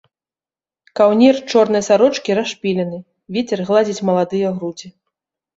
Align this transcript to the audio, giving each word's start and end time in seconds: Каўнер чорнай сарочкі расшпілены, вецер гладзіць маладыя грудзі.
Каўнер 0.99 1.35
чорнай 1.51 1.83
сарочкі 1.89 2.37
расшпілены, 2.39 2.99
вецер 3.39 3.59
гладзіць 3.71 4.05
маладыя 4.11 4.47
грудзі. 4.57 4.87